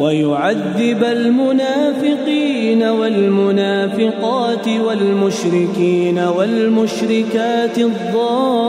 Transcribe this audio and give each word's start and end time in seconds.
ويعذب 0.00 1.04
المنافقين 1.04 2.82
والمنافقات 2.82 4.68
والمشركين 4.68 6.18
والمشركات 6.18 7.78
الظانين 7.78 8.62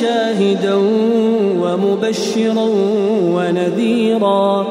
شاهدا 0.00 0.74
ومبشرا 1.62 2.68
ونذيرا 3.34 4.66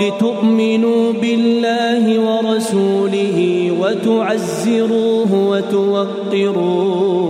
لتؤمنوا 0.00 1.12
بالله 1.12 2.04
ورسوله 2.28 3.38
وتعزروه 3.80 5.30
وتوقروه 5.50 7.20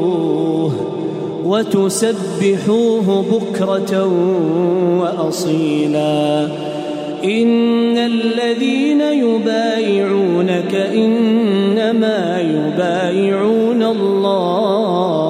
وتسبحوه 1.45 3.07
بكرة 3.33 3.93
وأصيلا. 5.01 6.49
إن 7.25 7.99
الذين 7.99 9.01
يبايعونك 9.01 10.75
إنما 10.75 12.21
يبايعون 12.41 13.83
الله 13.83 15.30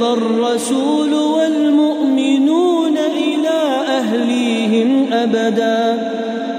ينقلب 0.00 0.02
الرسول 0.02 1.14
والمؤمنون 1.14 2.98
إلى 2.98 3.60
أهليهم 3.88 5.12
أبداً. 5.12 6.10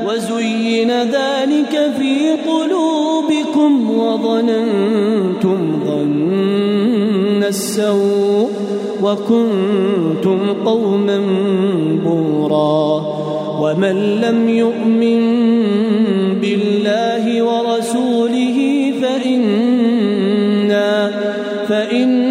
وزين 0.08 0.92
ذلك 0.92 1.92
في 2.00 2.32
قلوبكم 2.50 4.00
وظننتم 4.00 5.80
ظن 5.86 7.44
السوء 7.44 8.50
وكنتم 9.04 10.40
قوما 10.66 11.20
بورا. 12.06 13.02
ومن 13.62 14.22
لم 14.22 14.50
يؤمن 14.50 15.22
بالله 16.42 17.42
ورسوله 17.42 18.58
فإنا 19.02 21.12
فإنا 21.70 22.31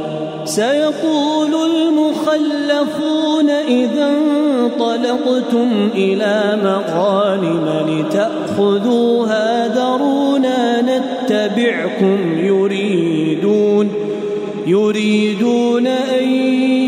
سيقول 0.55 1.53
المخلفون 1.71 3.49
إذا 3.49 4.07
انطلقتم 4.07 5.89
إلى 5.95 6.59
مغانم 6.63 7.85
لتأخذوها 7.87 9.67
ذرونا 9.67 10.81
نتبعكم 10.81 12.17
يريدون 12.37 13.89
يريدون 14.67 15.87
أن 15.87 16.29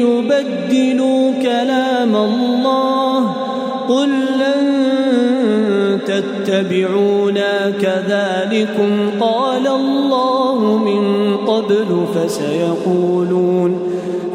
يبدلوا 0.01 1.31
كلام 1.41 2.15
الله. 2.15 3.35
قل 3.87 4.32
تتبعونا 6.53 7.69
كذلكم 7.81 9.19
قال 9.19 9.67
الله 9.67 10.77
من 10.77 11.35
قبل 11.37 12.05
فسيقولون 12.15 13.79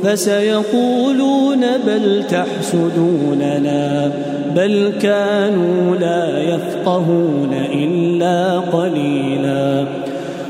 فسيقولون 0.03 1.61
بل 1.87 2.25
تحسدوننا 2.31 4.13
بل 4.57 4.93
كانوا 5.03 5.97
لا 5.97 6.39
يفقهون 6.43 7.55
إلا 7.73 8.59
قليلاً 8.59 9.85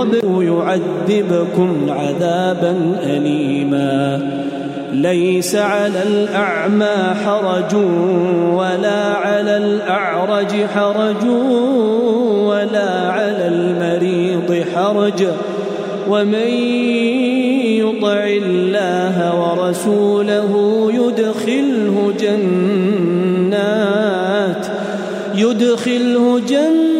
قبل 0.00 0.44
يعذبكم 0.44 1.86
عذابا 1.88 2.76
أليما. 3.02 4.20
ليس 4.92 5.54
على 5.54 6.02
الأعمى 6.02 7.14
حرج 7.24 7.74
ولا 8.54 9.14
على 9.14 9.56
الأعرج 9.56 10.66
حرج 10.74 11.24
ولا 12.44 13.10
على 13.10 13.48
المريض 13.48 14.64
حرج. 14.74 15.26
ومن 16.08 16.50
يطع 17.80 18.24
الله 18.24 19.16
ورسوله 19.40 20.52
يدخله 20.94 22.12
جنات 22.20 23.56
يدخله 25.34 26.40
جنات 26.48 26.99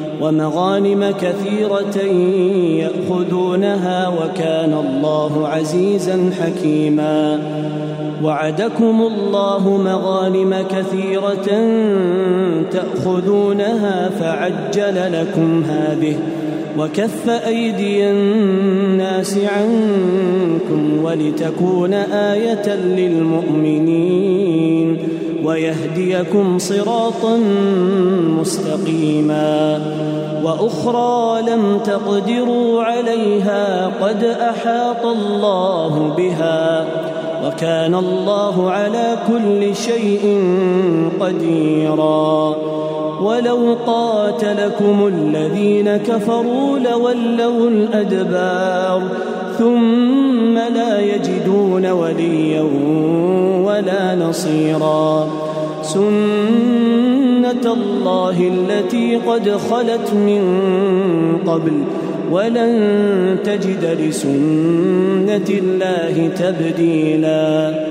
ومغانم 0.21 1.13
كثيرة 1.21 1.97
يأخذونها 2.83 4.07
وكان 4.07 4.73
الله 4.73 5.47
عزيزا 5.47 6.31
حكيما. 6.41 7.39
وعدكم 8.23 9.01
الله 9.01 9.77
مغانم 9.77 10.55
كثيرة 10.69 11.47
تأخذونها 12.71 14.09
فعجل 14.19 15.13
لكم 15.13 15.63
هذه 15.63 16.15
وكف 16.79 17.29
أيدي 17.29 18.09
الناس 18.11 19.37
عنكم 19.37 21.03
ولتكون 21.03 21.93
آية 22.33 22.75
للمؤمنين. 22.75 24.31
ويهديكم 25.45 26.59
صراطا 26.59 27.37
مستقيما 28.39 29.79
وأخرى 30.43 31.41
لم 31.41 31.79
تقدروا 31.85 32.83
عليها 32.83 33.91
قد 34.01 34.23
أحاط 34.23 35.05
الله 35.05 36.13
بها 36.17 36.85
وكان 37.45 37.95
الله 37.95 38.71
على 38.71 39.17
كل 39.27 39.75
شيء 39.75 40.43
قديرا 41.19 42.55
ولو 43.21 43.77
قاتلكم 43.87 45.07
الذين 45.07 45.97
كفروا 45.97 46.79
لولوا 46.79 47.69
الأدبار 47.69 49.01
ثم 49.61 50.55
لا 50.57 50.99
يجدون 50.99 51.85
وليا 51.91 52.61
ولا 53.65 54.15
نصيرا. 54.15 55.27
سنة 55.81 57.65
الله 57.65 58.51
التي 58.53 59.15
قد 59.15 59.49
خلت 59.49 60.13
من 60.13 60.43
قبل 61.47 61.71
ولن 62.31 62.73
تجد 63.43 63.97
لسنة 64.01 65.49
الله 65.49 66.29
تبديلا. 66.37 67.90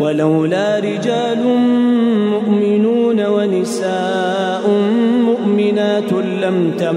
ولولا 0.00 0.78
رجال 0.78 1.42
مؤمنون 2.34 3.26
ونساء 3.26 4.64
مؤمنات 5.26 6.12
لم 6.42 6.72
تم 6.78 6.96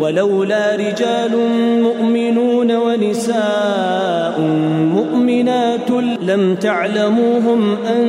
ولولا 0.00 0.76
رجال 0.76 1.34
مؤمنون 1.82 2.70
ونساء 2.76 4.40
مؤمنات 4.94 5.90
لم 6.22 6.54
تعلموهم 6.54 7.76
أن 7.86 8.04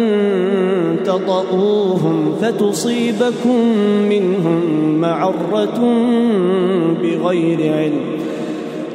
تطؤوهم 1.06 2.36
فتصيبكم 2.42 3.60
منهم 4.10 4.62
معرة 5.02 5.80
بغير 7.02 7.74
علم. 7.74 8.29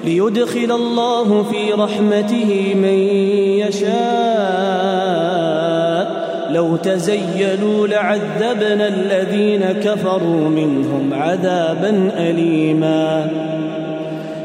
ليدخل 0.04 0.72
الله 0.72 1.42
في 1.42 1.72
رحمته 1.72 2.74
من 2.74 2.98
يشاء. 3.68 3.94
لو 6.50 6.76
تزيلوا 6.76 7.86
لعذبنا 7.86 8.88
الذين 8.88 9.60
كفروا 9.60 10.48
منهم 10.48 11.10
عذابا 11.12 12.10
أليما. 12.18 13.30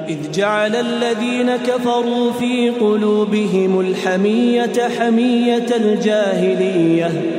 إذ 0.09 0.31
جعل 0.33 0.75
الذين 0.75 1.55
كفروا 1.67 2.31
في 2.31 2.69
قلوبهم 2.69 3.79
الحمية 3.79 4.89
حمية 4.99 5.67
الجاهلية. 5.75 7.38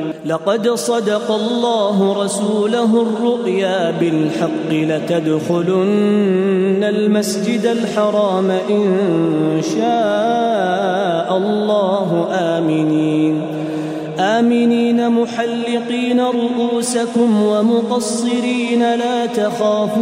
لقد 0.25 0.69
صدق 0.69 1.31
الله 1.31 2.23
رسوله 2.23 3.01
الرؤيا 3.01 3.91
بالحق 3.91 4.71
لتدخلن 4.71 5.85
المسجد 6.83 7.65
الحرام 7.65 8.51
إن 8.51 8.97
شاء 9.63 11.37
الله. 11.37 12.27
آمنين. 12.31 13.41
آمنين 14.19 15.09
محلقين 15.09 16.19
رؤوسكم 16.19 17.43
ومقصرين 17.43 18.81
لا 18.81 19.25
تخافون. 19.25 20.01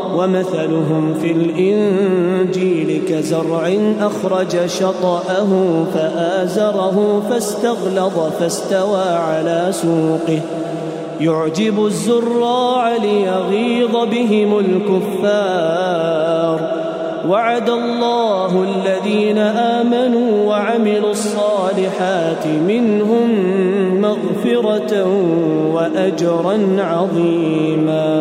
ومثلهم 0.15 1.13
في 1.21 1.31
الإنجيل 1.31 3.01
كزرع 3.09 3.73
أخرج 3.99 4.65
شطأه 4.65 5.83
فآزره 5.93 7.23
فاستغلظ 7.29 8.19
فاستوى 8.39 9.03
على 9.03 9.67
سوقه. 9.71 10.39
يعجب 11.21 11.85
الزراع 11.85 12.95
ليغيظ 12.95 13.91
بهم 13.91 14.59
الكفار. 14.59 16.01
وعد 17.29 17.69
الله 17.69 18.63
الذين 18.63 19.37
آمنوا 19.37 20.45
وعملوا 20.49 21.11
الصالحات 21.11 22.47
منهم 22.67 23.29
مغفرة 24.01 25.05
وأجرا 25.73 26.57
عظيما. 26.79 28.11